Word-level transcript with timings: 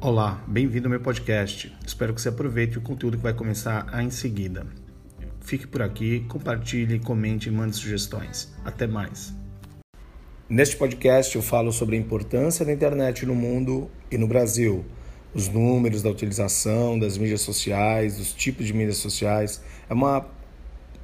Olá, 0.00 0.40
bem-vindo 0.46 0.86
ao 0.86 0.90
meu 0.90 1.00
podcast. 1.00 1.76
Espero 1.84 2.14
que 2.14 2.22
você 2.22 2.28
aproveite 2.28 2.78
o 2.78 2.80
conteúdo 2.80 3.16
que 3.16 3.22
vai 3.24 3.34
começar 3.34 3.84
em 4.00 4.10
seguida. 4.10 4.64
Fique 5.40 5.66
por 5.66 5.82
aqui, 5.82 6.20
compartilhe, 6.28 7.00
comente 7.00 7.48
e 7.48 7.52
mande 7.52 7.74
sugestões. 7.74 8.54
Até 8.64 8.86
mais. 8.86 9.34
Neste 10.48 10.76
podcast 10.76 11.34
eu 11.34 11.42
falo 11.42 11.72
sobre 11.72 11.96
a 11.96 11.98
importância 11.98 12.64
da 12.64 12.72
internet 12.72 13.26
no 13.26 13.34
mundo 13.34 13.90
e 14.08 14.16
no 14.16 14.28
Brasil, 14.28 14.84
os 15.34 15.48
números 15.48 16.00
da 16.00 16.10
utilização 16.10 16.96
das 16.96 17.18
mídias 17.18 17.40
sociais, 17.40 18.20
os 18.20 18.32
tipos 18.32 18.68
de 18.68 18.72
mídias 18.72 18.98
sociais. 18.98 19.60
É 19.90 19.94
uma 19.94 20.24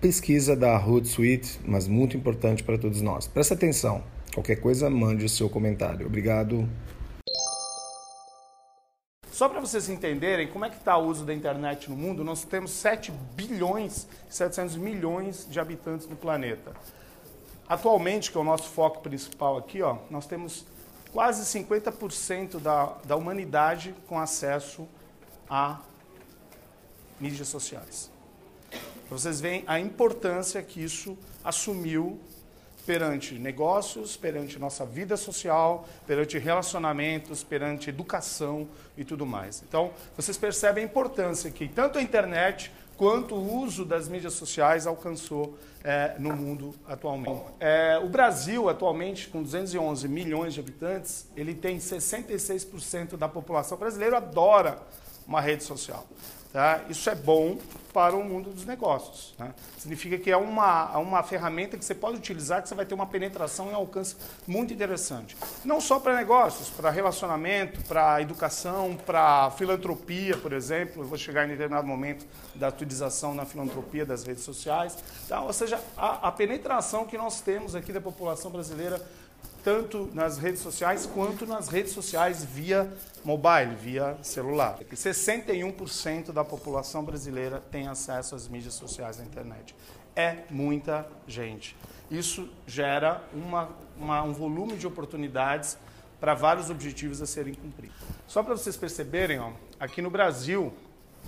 pesquisa 0.00 0.54
da 0.54 0.79
Hootsuite, 0.79 1.58
mas 1.66 1.88
muito 1.88 2.16
importante 2.16 2.62
para 2.62 2.79
todos 2.79 3.02
nós. 3.02 3.26
Presta 3.26 3.54
atenção. 3.54 4.04
Qualquer 4.32 4.61
coisa, 4.61 4.88
mande 4.88 5.24
o 5.24 5.29
seu 5.29 5.48
comentário. 5.48 6.06
Obrigado. 6.06 6.68
Só 9.34 9.48
para 9.48 9.58
vocês 9.58 9.88
entenderem 9.88 10.46
como 10.46 10.64
é 10.64 10.70
que 10.70 10.76
está 10.76 10.96
o 10.96 11.08
uso 11.08 11.24
da 11.24 11.34
internet 11.34 11.90
no 11.90 11.96
mundo, 11.96 12.22
nós 12.22 12.44
temos 12.44 12.70
7 12.70 13.11
bilhões 13.34 14.06
e 14.30 14.32
700 14.32 14.76
milhões 14.76 15.44
de 15.50 15.58
habitantes 15.58 16.06
no 16.06 16.14
planeta. 16.14 16.72
Atualmente, 17.68 18.30
que 18.30 18.39
é 18.39 18.40
o 18.40 18.44
nosso 18.44 18.68
foco 18.68 19.00
principal 19.00 19.58
aqui, 19.58 19.82
ó, 19.82 19.98
nós 20.08 20.25
temos 20.25 20.64
quase 21.12 21.42
50% 21.58 22.61
da, 22.61 22.94
da 23.04 23.16
humanidade 23.16 23.92
com 24.06 24.20
acesso 24.20 24.86
a 25.50 25.80
mídias 27.18 27.48
sociais. 27.48 28.12
Vocês 29.11 29.40
veem 29.40 29.64
a 29.66 29.80
importância 29.80 30.62
que 30.62 30.80
isso 30.80 31.18
assumiu 31.42 32.20
perante 32.86 33.34
negócios, 33.34 34.16
perante 34.16 34.58
nossa 34.58 34.84
vida 34.84 35.16
social, 35.16 35.86
perante 36.06 36.38
relacionamentos, 36.38 37.42
perante 37.42 37.91
educação 37.91 38.69
e 38.97 39.05
tudo 39.05 39.25
mais. 39.25 39.62
Então, 39.67 39.91
vocês 40.17 40.36
percebem 40.36 40.84
a 40.84 40.86
importância 40.86 41.50
que 41.50 41.67
tanto 41.69 41.98
a 41.98 42.03
internet 42.03 42.70
quanto 42.97 43.34
o 43.34 43.62
uso 43.62 43.84
das 43.84 44.09
mídias 44.09 44.34
sociais 44.34 44.86
alcançou 44.86 45.59
é, 45.83 46.14
no 46.19 46.34
mundo 46.34 46.75
atualmente. 46.86 47.42
É, 47.59 47.98
o 48.03 48.09
Brasil, 48.09 48.69
atualmente, 48.69 49.28
com 49.28 49.42
211 49.42 50.09
milhões 50.09 50.55
de 50.55 50.61
habitantes, 50.61 51.28
ele 51.37 51.55
tem 51.55 51.78
66% 51.78 53.16
da 53.16 53.28
população 53.28 53.77
brasileira 53.77 54.19
adora 54.19 54.78
uma 55.27 55.41
rede 55.41 55.64
social. 55.64 56.06
Tá? 56.55 56.83
Isso 56.88 57.10
é 57.10 57.16
bom 57.16 57.58
para 57.92 58.14
o 58.14 58.22
mundo 58.22 58.50
dos 58.50 58.64
negócios. 58.64 59.34
Né? 59.36 59.52
Significa 59.77 60.16
que 60.16 60.30
é 60.30 60.36
uma, 60.36 60.97
uma 60.98 61.20
ferramenta 61.24 61.77
que 61.77 61.84
você 61.84 61.97
pode 61.97 62.19
utilizar, 62.19 62.62
que 62.62 62.69
você 62.69 62.77
vai 62.77 62.86
ter 62.86 62.94
uma 62.94 63.08
penetração 63.08 63.70
e 63.70 63.72
um 63.72 63.74
alcance 63.74 64.14
muito 64.47 64.72
interessante. 64.72 65.36
Não 65.64 65.80
só 65.80 65.98
para 65.98 66.14
negócios, 66.14 66.70
para 66.70 66.91
relacionamento, 66.91 67.82
para 67.88 68.22
educação, 68.22 68.97
para 69.05 69.50
filantropia, 69.50 70.36
por 70.36 70.52
exemplo. 70.52 71.02
Eu 71.02 71.08
vou 71.08 71.19
chegar 71.19 71.44
em 71.44 71.48
determinado 71.48 71.88
momento 71.88 72.25
da 72.55 72.69
utilização 72.69 73.34
na 73.34 73.44
filantropia 73.44 74.06
das 74.06 74.22
redes 74.22 74.44
sociais. 74.44 74.97
Tá? 75.28 75.41
Ou 75.41 75.52
seja, 75.52 75.80
a, 75.97 76.28
a 76.28 76.30
penetração 76.30 77.05
que 77.05 77.19
nós 77.19 77.41
temos 77.41 77.75
aqui 77.75 77.92
da 77.92 78.00
população 78.00 78.52
brasileira 78.52 79.05
tanto 79.65 80.11
nas 80.12 80.37
redes 80.37 80.61
sociais 80.61 81.07
quanto 81.07 81.47
nas 81.47 81.69
redes 81.69 81.93
sociais 81.93 82.45
via 82.45 82.93
mobile, 83.25 83.75
via 83.75 84.17
celular. 84.23 84.79
61% 84.93 86.33
da 86.33 86.45
população 86.45 87.03
brasileira 87.03 87.62
tem 87.71 87.89
acesso 87.89 88.34
às 88.34 88.47
mídias 88.47 88.75
sociais 88.75 89.17
na 89.17 89.25
internet. 89.25 89.75
É 90.15 90.45
muita 90.51 91.09
gente. 91.27 91.75
Isso 92.11 92.48
gera 92.67 93.25
uma, 93.33 93.71
uma, 93.97 94.23
um 94.23 94.34
volume 94.34 94.77
de 94.77 94.87
oportunidades 94.87 95.78
para 96.21 96.34
vários 96.34 96.69
objetivos 96.69 97.23
a 97.23 97.27
serem 97.27 97.55
cumpridos. 97.55 97.97
Só 98.27 98.43
para 98.43 98.55
vocês 98.55 98.77
perceberem, 98.77 99.41
ó, 99.41 99.53
aqui 99.81 100.03
no 100.03 100.11
Brasil, 100.11 100.73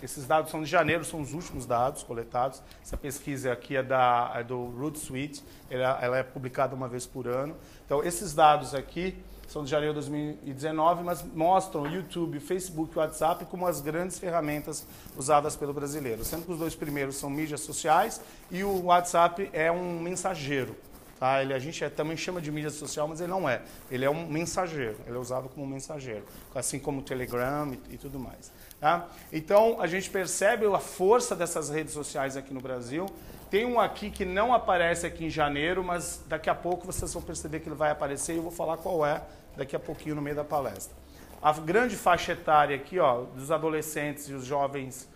esses 0.03 0.27
dados 0.27 0.51
são 0.51 0.63
de 0.63 0.69
janeiro, 0.69 1.05
são 1.05 1.21
os 1.21 1.33
últimos 1.33 1.67
dados 1.67 2.03
coletados. 2.03 2.63
Essa 2.83 2.97
pesquisa 2.97 3.53
aqui 3.53 3.77
é, 3.77 3.83
da, 3.83 4.33
é 4.35 4.45
do 4.45 4.67
Root 4.67 4.99
Suite, 4.99 5.43
ela, 5.71 5.99
ela, 6.03 6.19
é 6.19 6.23
publicada 6.23 6.75
uma 6.75 6.89
vez 6.89 7.07
por 7.07 7.27
ano. 7.27 7.57
Então, 7.85 8.03
esses 8.03 8.35
dados 8.35 8.75
aqui 8.75 9.17
são 9.49 9.65
de 9.65 9.71
janeiro 9.71 9.95
de 9.95 10.01
2019, 10.01 11.05
mas 11.05 11.23
mostram 11.23 11.87
YouTube, 11.87 12.41
Facebook 12.41 12.99
WhatsApp 12.99 13.45
como 13.47 13.67
as 13.67 13.81
grandes 13.81 14.19
ferramentas 14.19 14.87
usadas 15.17 15.57
pelo 15.57 15.73
brasileiro. 15.73 16.25
Sendo 16.25 16.45
que 16.45 16.53
os 16.53 16.59
dois 16.59 16.75
primeiros 16.75 17.17
são 17.17 17.31
mídias 17.31 17.61
sociais 17.61 18.21
e 18.51 18.65
o 18.65 18.87
WhatsApp 18.87 19.49
é 19.53 19.71
um 19.71 20.01
mensageiro. 20.01 20.77
Tá? 21.19 21.43
Ele, 21.43 21.55
a 21.55 21.59
gente 21.59 21.83
é, 21.83 21.89
também 21.89 22.17
chama 22.17 22.41
de 22.41 22.53
mídia 22.53 22.71
social, 22.71 23.09
mas 23.09 23.21
ele 23.21 23.31
não 23.31 23.49
é. 23.49 23.63
Ele 23.91 24.05
é 24.05 24.11
um 24.11 24.27
mensageiro, 24.27 24.97
ele 25.07 25.17
é 25.17 25.19
usado 25.19 25.49
como 25.49 25.67
mensageiro, 25.67 26.25
assim 26.55 26.79
como 26.79 27.01
o 27.01 27.03
Telegram 27.03 27.73
e, 27.73 27.95
e 27.95 27.99
tudo 27.99 28.19
mais. 28.19 28.53
Tá? 28.79 29.09
Então, 29.33 29.81
a 29.81 29.87
gente 29.87 30.11
percebe 30.11 30.67
a 30.67 30.79
força 30.79 31.35
dessas 31.35 31.71
redes 31.71 31.95
sociais 31.95 32.37
aqui 32.37 32.53
no 32.53 32.61
Brasil. 32.61 33.07
Tem 33.51 33.65
um 33.65 33.81
aqui 33.81 34.11
que 34.11 34.25
não 34.25 34.53
aparece 34.53 35.07
aqui 35.07 35.25
em 35.25 35.31
janeiro, 35.31 35.83
mas 35.83 36.23
daqui 36.27 36.51
a 36.51 36.55
pouco 36.55 36.85
vocês 36.85 37.13
vão 37.15 37.23
perceber 37.23 37.61
que 37.61 37.69
ele 37.69 37.77
vai 37.77 37.91
aparecer 37.91 38.35
e 38.35 38.37
eu 38.37 38.43
vou 38.43 38.53
falar 38.53 38.77
qual 38.77 39.07
é 39.07 39.23
daqui 39.57 39.75
a 39.75 39.81
pouquinho 39.81 40.17
no 40.17 40.23
meio 40.23 40.37
da 40.37 40.45
palestra. 40.45 40.95
A 41.41 41.53
grande 41.53 41.97
faixa 41.97 42.33
etária 42.33 42.77
aqui, 42.77 42.99
ó, 42.99 43.23
dos 43.23 43.51
adolescentes 43.51 44.29
e 44.29 44.35
os 44.35 44.45
jovens 44.45 45.09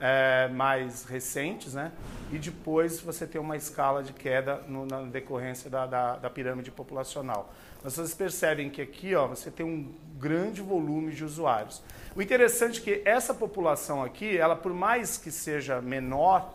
é, 0.00 0.48
mais 0.48 1.04
recentes, 1.04 1.74
né? 1.74 1.92
E 2.32 2.38
depois 2.38 3.00
você 3.00 3.26
tem 3.26 3.40
uma 3.40 3.56
escala 3.56 4.02
de 4.02 4.12
queda 4.12 4.62
no, 4.66 4.86
na 4.86 5.02
decorrência 5.02 5.68
da, 5.68 5.86
da, 5.86 6.16
da, 6.16 6.30
pirâmide 6.30 6.70
populacional. 6.70 7.52
Vocês 7.82 8.14
percebem 8.14 8.70
que 8.70 8.80
aqui, 8.80 9.14
ó, 9.14 9.26
você 9.26 9.50
tem 9.50 9.64
um 9.66 9.92
grande 10.18 10.62
volume 10.62 11.12
de 11.12 11.24
usuários. 11.24 11.82
O 12.14 12.22
interessante 12.22 12.80
é 12.80 12.82
que 12.82 13.08
essa 13.08 13.34
população 13.34 14.02
aqui, 14.02 14.36
ela 14.36 14.56
por 14.56 14.72
mais 14.72 15.18
que 15.18 15.30
seja 15.30 15.80
menor, 15.80 16.54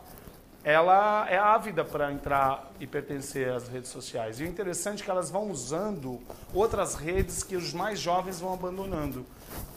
ela 0.66 1.30
é 1.30 1.38
ávida 1.38 1.84
para 1.84 2.10
entrar 2.10 2.72
e 2.80 2.88
pertencer 2.88 3.48
às 3.52 3.68
redes 3.68 3.88
sociais. 3.88 4.40
E 4.40 4.42
o 4.42 4.46
interessante 4.48 5.00
é 5.00 5.04
que 5.04 5.10
elas 5.12 5.30
vão 5.30 5.48
usando 5.48 6.20
outras 6.52 6.96
redes 6.96 7.44
que 7.44 7.54
os 7.54 7.72
mais 7.72 8.00
jovens 8.00 8.40
vão 8.40 8.52
abandonando. 8.52 9.24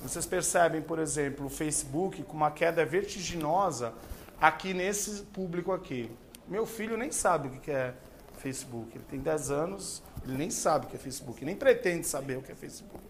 Vocês 0.02 0.26
percebem, 0.26 0.82
por 0.82 0.98
exemplo, 0.98 1.46
o 1.46 1.50
Facebook 1.50 2.24
com 2.24 2.36
uma 2.36 2.50
queda 2.50 2.84
vertiginosa 2.88 3.94
aqui 4.42 4.74
nesse 4.74 5.22
público 5.26 5.72
aqui. 5.72 6.10
Meu 6.48 6.66
filho 6.66 6.98
nem 6.98 7.12
sabe 7.12 7.50
o 7.50 7.52
que 7.52 7.70
é 7.70 7.94
Facebook. 8.40 8.90
Ele 8.96 9.06
tem 9.08 9.20
10 9.20 9.52
anos, 9.52 10.02
ele 10.26 10.38
nem 10.38 10.50
sabe 10.50 10.88
o 10.88 10.90
que 10.90 10.96
é 10.96 11.00
Facebook, 11.00 11.46
nem 11.46 11.56
pretende 11.56 12.08
saber 12.08 12.40
o 12.40 12.42
que 12.42 12.52
é 12.52 12.56
Facebook. 12.56 13.04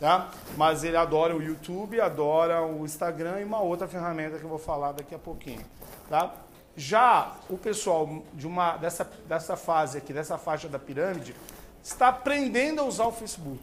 Tá? 0.00 0.30
Mas 0.56 0.84
ele 0.84 0.96
adora 0.96 1.36
o 1.36 1.42
YouTube, 1.42 2.00
adora 2.00 2.64
o 2.64 2.82
Instagram 2.86 3.40
e 3.40 3.44
uma 3.44 3.60
outra 3.60 3.86
ferramenta 3.86 4.38
que 4.38 4.44
eu 4.44 4.48
vou 4.48 4.58
falar 4.58 4.92
daqui 4.92 5.14
a 5.14 5.18
pouquinho. 5.18 5.66
Tá? 6.08 6.34
Já 6.76 7.34
o 7.48 7.56
pessoal 7.56 8.22
de 8.34 8.46
uma, 8.46 8.76
dessa, 8.76 9.10
dessa 9.26 9.56
fase 9.56 9.96
aqui, 9.96 10.12
dessa 10.12 10.36
faixa 10.36 10.68
da 10.68 10.78
pirâmide, 10.78 11.34
está 11.82 12.08
aprendendo 12.08 12.82
a 12.82 12.84
usar 12.84 13.06
o 13.06 13.12
Facebook. 13.12 13.62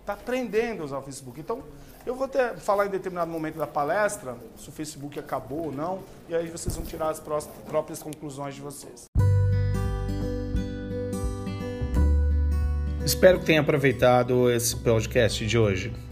Está 0.00 0.12
aprendendo 0.12 0.82
a 0.82 0.84
usar 0.84 0.98
o 0.98 1.02
Facebook. 1.02 1.40
Então, 1.40 1.62
eu 2.06 2.14
vou 2.14 2.28
ter, 2.28 2.56
falar 2.58 2.86
em 2.86 2.90
determinado 2.90 3.30
momento 3.30 3.58
da 3.58 3.66
palestra 3.66 4.36
se 4.56 4.68
o 4.68 4.72
Facebook 4.72 5.18
acabou 5.18 5.66
ou 5.66 5.72
não, 5.72 6.00
e 6.28 6.34
aí 6.34 6.48
vocês 6.48 6.76
vão 6.76 6.84
tirar 6.84 7.08
as 7.08 7.20
próprias 7.20 8.00
conclusões 8.00 8.54
de 8.54 8.60
vocês. 8.60 9.06
Espero 13.04 13.40
que 13.40 13.46
tenha 13.46 13.60
aproveitado 13.60 14.48
esse 14.48 14.76
podcast 14.76 15.44
de 15.44 15.58
hoje. 15.58 16.11